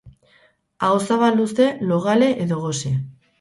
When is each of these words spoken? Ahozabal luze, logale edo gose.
Ahozabal 0.87 1.37
luze, 1.41 1.67
logale 1.93 2.31
edo 2.47 2.59
gose. 2.65 2.95